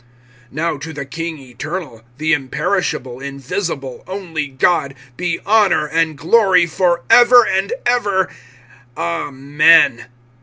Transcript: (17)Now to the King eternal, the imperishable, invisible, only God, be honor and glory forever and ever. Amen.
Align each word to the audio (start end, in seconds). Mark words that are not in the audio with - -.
(17)Now 0.51 0.81
to 0.81 0.93
the 0.93 1.05
King 1.05 1.37
eternal, 1.37 2.01
the 2.17 2.33
imperishable, 2.33 3.19
invisible, 3.19 4.03
only 4.07 4.47
God, 4.47 4.95
be 5.15 5.39
honor 5.45 5.85
and 5.85 6.17
glory 6.17 6.65
forever 6.65 7.45
and 7.45 7.71
ever. 7.85 8.27
Amen. 8.97 10.07